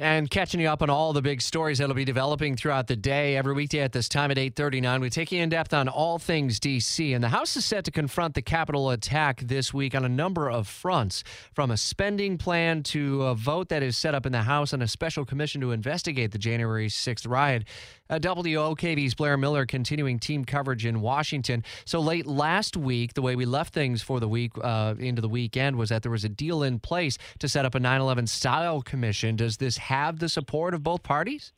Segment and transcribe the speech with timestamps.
[0.00, 3.36] And catching you up on all the big stories that'll be developing throughout the day.
[3.36, 6.58] Every weekday at this time at 839, we take you in depth on all things
[6.58, 7.12] D.C.
[7.12, 10.50] And the House is set to confront the Capitol attack this week on a number
[10.50, 14.40] of fronts, from a spending plan to a vote that is set up in the
[14.40, 17.64] House on a special commission to investigate the January 6th riot.
[18.10, 21.64] Uh, WOKV's Blair Miller continuing team coverage in Washington.
[21.84, 25.28] So late last week, the way we left things for the week uh, into the
[25.28, 28.26] weekend was that there was a deal in place to set up a 9 11
[28.26, 29.36] style commission.
[29.36, 31.52] Does this have the support of both parties?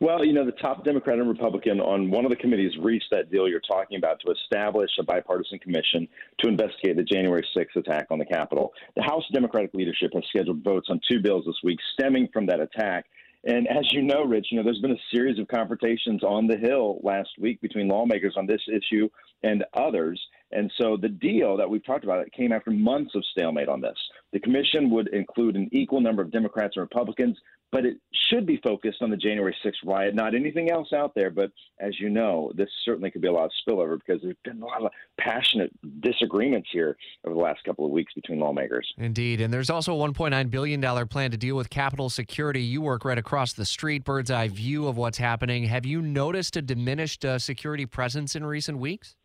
[0.00, 3.30] Well, you know, the top Democrat and Republican on one of the committees reached that
[3.30, 6.06] deal you're talking about to establish a bipartisan commission
[6.38, 8.72] to investigate the January 6th attack on the Capitol.
[8.96, 12.60] The House Democratic leadership has scheduled votes on two bills this week stemming from that
[12.60, 13.06] attack.
[13.44, 16.56] And as you know, Rich, you know, there's been a series of confrontations on the
[16.56, 19.08] Hill last week between lawmakers on this issue
[19.42, 20.20] and others.
[20.52, 23.80] And so the deal that we've talked about it came after months of stalemate on
[23.80, 23.96] this.
[24.32, 27.36] The commission would include an equal number of Democrats and Republicans,
[27.72, 27.98] but it
[28.28, 31.30] should be focused on the January 6th riot, not anything else out there.
[31.30, 34.60] But as you know, this certainly could be a lot of spillover because there's been
[34.60, 34.90] a lot of
[35.20, 38.92] passionate disagreements here over the last couple of weeks between lawmakers.
[38.98, 39.40] Indeed.
[39.40, 42.62] And there's also a $1.9 billion plan to deal with Capitol security.
[42.62, 45.64] You work right across the street, bird's eye view of what's happening.
[45.64, 49.16] Have you noticed a diminished uh, security presence in recent weeks?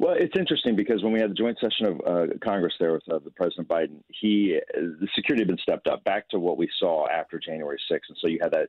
[0.00, 3.02] Well, it's interesting because when we had the joint session of uh, Congress there with
[3.10, 6.68] uh, the President Biden, he the security had been stepped up back to what we
[6.78, 8.68] saw after January 6th, and so you had that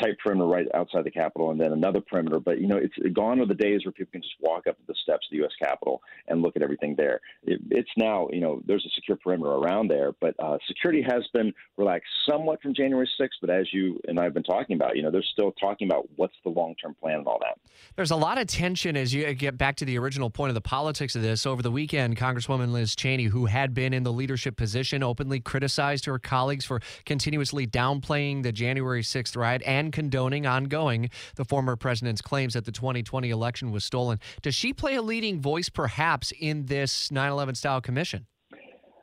[0.00, 2.38] tight perimeter right outside the Capitol, and then another perimeter.
[2.38, 4.94] But you know, it's gone are the days where people can just walk up the
[5.02, 5.52] steps of the U.S.
[5.60, 7.20] Capitol and look at everything there.
[7.42, 11.26] It, it's now, you know, there's a secure perimeter around there, but uh, security has
[11.32, 13.28] been relaxed somewhat from January 6th.
[13.40, 16.34] But as you and I've been talking about, you know, they're still talking about what's
[16.44, 17.58] the long-term plan and all that.
[17.96, 20.67] There's a lot of tension as you get back to the original point of the
[20.68, 21.46] politics of this.
[21.46, 26.04] Over the weekend, Congresswoman Liz Cheney, who had been in the leadership position, openly criticized
[26.04, 32.20] her colleagues for continuously downplaying the January 6th riot and condoning ongoing the former president's
[32.20, 34.20] claims that the 2020 election was stolen.
[34.42, 38.26] Does she play a leading voice, perhaps, in this 9 11 style commission?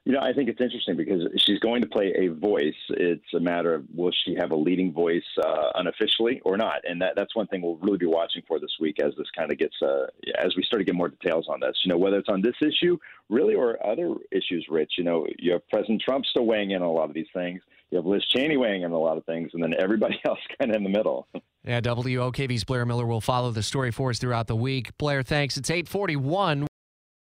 [0.05, 2.75] You know, I think it's interesting because she's going to play a voice.
[2.89, 7.01] It's a matter of will she have a leading voice uh, unofficially or not, and
[7.01, 9.57] that, that's one thing we'll really be watching for this week as this kind of
[9.57, 10.05] gets uh,
[10.37, 11.75] as we start to get more details on this.
[11.83, 12.97] You know, whether it's on this issue
[13.29, 14.67] really or other issues.
[14.69, 17.27] Rich, you know, you have President Trump still weighing in on a lot of these
[17.33, 17.61] things.
[17.89, 20.39] You have Liz Cheney weighing in on a lot of things, and then everybody else
[20.59, 21.27] kind of in the middle.
[21.63, 24.95] Yeah, WOKV's Blair Miller will follow the story for us throughout the week.
[24.99, 25.57] Blair, thanks.
[25.57, 26.67] It's 841.